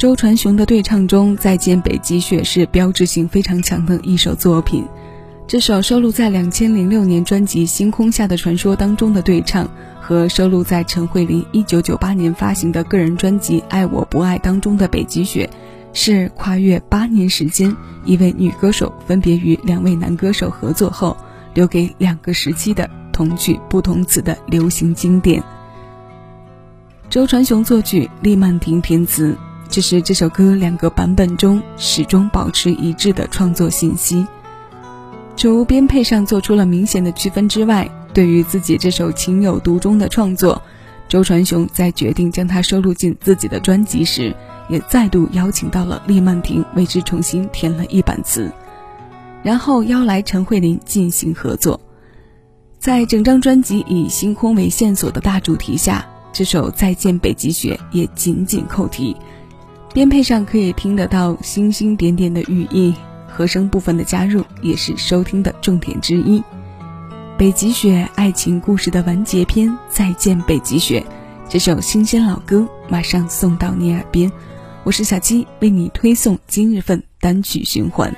[0.00, 4.82] 周传雄的对唱中，《再见北极雪》是标志性非常强的一首作品。
[5.46, 9.68] 这首收录在两千零六年专辑《星空下的传说》当中的对唱，
[10.00, 15.46] 和收录在陈慧琳一九九八年发行的个人专辑《爱我不爱》当中的《北极雪》，
[15.92, 17.76] 是跨越八年时间，
[18.06, 21.14] 一位女歌手分别与两位男歌手合作后，
[21.52, 25.42] 留给两个时期的同曲不同词的流行经典。
[27.10, 29.36] 周传雄作曲，厉曼婷填词，
[29.70, 34.26] 这是这首歌两个版本中始终保持一致的创作信息。
[35.36, 40.60] 除编配上做出了明显的区分之外，对于自己这首情有独钟的创作，
[41.08, 44.34] 周传雄在决定将它收录进自己的专辑时，
[44.68, 48.50] 也再度邀请到了厉曼婷为之重新填了一版词，
[49.44, 51.80] 然后邀来陈慧琳进行合作。
[52.80, 59.16] 在整张专辑以星空为线索的大主题下，这首《再见北极雪》也紧紧扣题，
[59.92, 62.94] 编配上可以听得到星星点点的寓意。
[63.32, 66.42] 和声部分的加入也是收听的重点之一。
[67.38, 71.02] 北极雪爱情故事的完结篇，再见北极雪，
[71.48, 74.30] 这首新鲜老歌马上送到你耳边。
[74.82, 78.14] 我是小七，为你推送今日份单曲循环。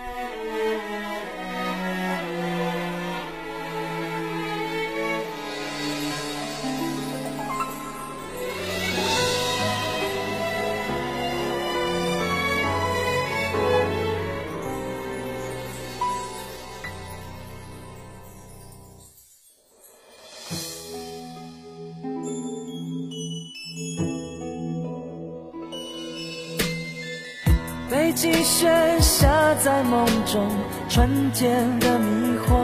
[28.14, 28.68] 积雪
[29.00, 30.46] 下在梦中，
[30.88, 31.48] 纯洁
[31.80, 32.54] 的迷惑。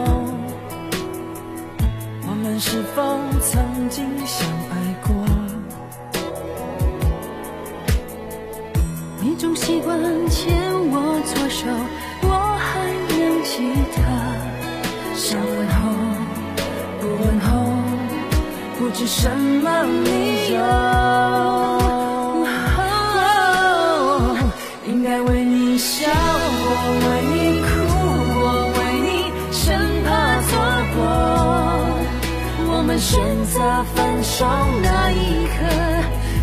[2.27, 4.73] 我们是否曾经相爱
[5.07, 5.15] 过？
[9.21, 10.55] 你总习惯牵
[10.91, 11.67] 我左手，
[12.23, 13.97] 我还能记得。
[15.15, 15.77] 想问候，
[17.01, 17.49] 不问候，
[18.77, 21.58] 不知什么理由。
[33.51, 34.45] 在分手
[34.83, 35.57] 那一刻，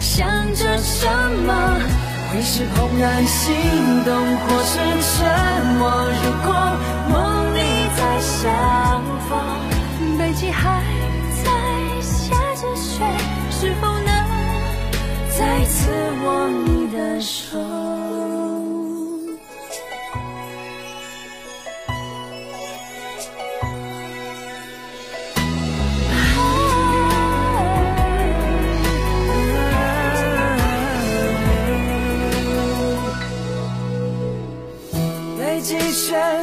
[0.00, 1.06] 想着什
[1.46, 1.52] 么？
[2.32, 3.54] 会是怦然心
[4.04, 5.24] 动，或是沉
[5.78, 5.88] 默？
[6.22, 6.48] 如果
[7.08, 7.14] 梦
[7.54, 7.58] 里
[7.96, 8.50] 再相
[9.28, 9.38] 逢，
[10.18, 10.82] 北极还
[11.44, 11.46] 在
[12.02, 13.04] 下着雪，
[13.50, 14.10] 是否能
[15.38, 15.90] 再次
[16.24, 17.65] 握你的手？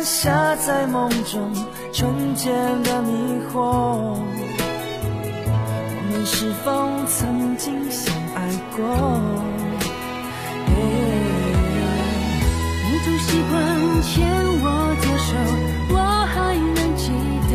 [0.03, 1.51] 下在梦中，
[1.93, 2.49] 纯洁
[2.83, 3.59] 的迷惑。
[5.95, 8.83] 我们是否曾经相爱过？
[12.85, 13.53] 你总习惯
[14.01, 14.11] 牵
[14.61, 14.65] 我
[15.01, 15.29] 左手，
[15.89, 15.95] 我
[16.33, 17.03] 还能记
[17.51, 17.53] 得。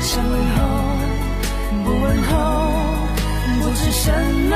[0.00, 0.58] 想问候，
[1.84, 2.32] 不问候，
[3.60, 4.10] 不知什
[4.48, 4.52] 么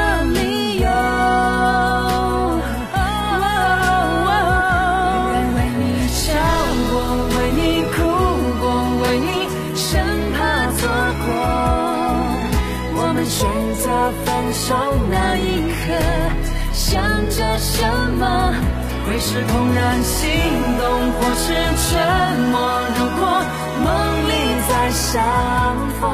[14.56, 14.74] 手
[15.10, 15.92] 那一刻，
[16.72, 17.86] 想着什
[18.18, 18.54] 么？
[19.06, 20.30] 会是怦然心
[20.78, 21.94] 动，或是沉
[22.50, 22.56] 默？
[22.98, 23.22] 如果
[23.84, 23.86] 梦
[24.28, 24.30] 里
[24.66, 25.22] 再相
[26.00, 26.04] 逢，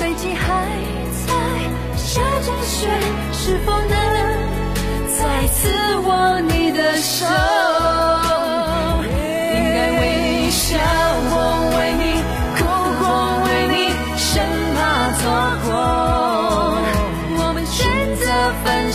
[0.00, 0.44] 北极还
[1.26, 1.28] 在
[1.96, 2.88] 下着雪，
[3.32, 3.90] 是否能
[5.18, 7.26] 再次握你的手？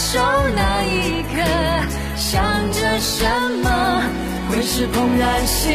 [0.02, 0.20] 手
[0.56, 1.38] 那一刻，
[2.16, 3.24] 想着什
[3.64, 3.70] 么？
[4.50, 5.72] 会是怦然心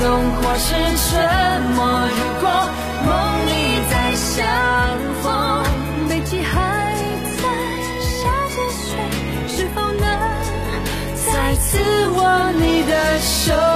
[0.00, 1.84] 动，或是沉默？
[2.08, 2.48] 如果
[3.04, 3.12] 梦
[3.46, 3.50] 里
[3.90, 4.46] 再相
[5.22, 5.62] 逢，
[6.08, 6.96] 北极还
[7.36, 7.42] 在
[8.00, 8.16] 下
[8.48, 8.96] 着雪，
[9.46, 10.02] 是否能
[11.26, 11.78] 再次
[12.16, 13.75] 握你的手？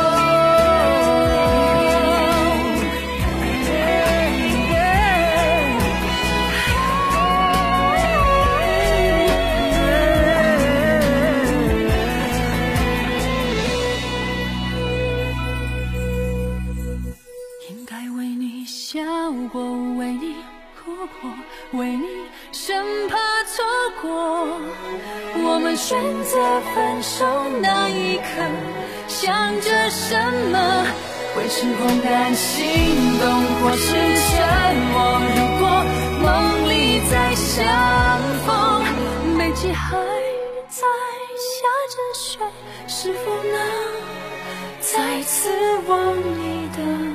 [18.21, 19.01] 为你笑
[19.51, 19.63] 过，
[19.97, 20.35] 为你
[20.77, 21.31] 哭过，
[21.81, 22.07] 为你
[22.53, 23.65] 生怕错
[24.03, 24.61] 过。
[25.43, 27.25] 我们选择分手
[27.63, 28.45] 那一刻，
[29.09, 30.15] 想着什
[30.53, 30.85] 么，
[31.39, 32.63] 为时空担心，
[33.19, 33.25] 动
[33.63, 35.17] 或是沉默。
[35.33, 35.65] 如果
[36.21, 37.65] 梦里再相
[38.45, 38.85] 逢，
[39.39, 39.97] 北极还
[40.69, 40.87] 在
[41.41, 41.57] 下
[41.89, 42.39] 着雪，
[42.87, 43.57] 是否能
[44.79, 45.49] 再次
[45.89, 47.10] 望你的。